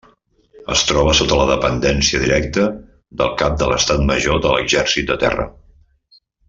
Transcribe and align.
Es 0.75 0.83
troba 0.91 1.11
sota 1.19 1.37
la 1.41 1.45
dependència 1.49 2.21
directa 2.23 2.65
del 3.21 3.31
Cap 3.45 3.61
de 3.63 3.71
l'Estat 3.73 4.05
Major 4.13 4.45
de 4.47 4.55
l'Exèrcit 4.57 5.13
de 5.13 5.23
Terra. 5.27 5.51